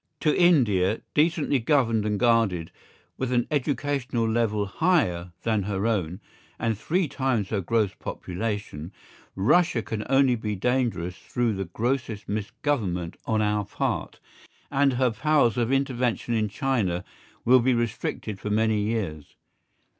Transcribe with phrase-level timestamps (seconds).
[0.21, 2.71] To India, decently governed and guarded,
[3.19, 6.21] with an educational level higher than her own,
[6.57, 8.91] and three times her gross population,
[9.35, 14.19] Russia can only be dangerous through the grossest misgovernment on our part,
[14.71, 17.03] and her powers of intervention in China
[17.45, 19.35] will be restricted for many years.